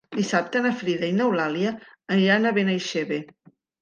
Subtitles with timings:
[0.19, 1.73] Dissabte na Frida i n'Eulàlia
[2.17, 3.21] aniran a Benaixeve.